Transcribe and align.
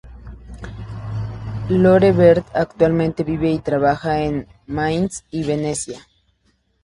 Lore 1.69 2.11
Bert 2.11 2.47
actualmente 2.55 3.23
vive 3.23 3.51
y 3.51 3.59
trabaja 3.59 4.23
en 4.23 4.47
Mainz 4.65 5.25
y 5.29 5.43
Venecia. 5.43 6.01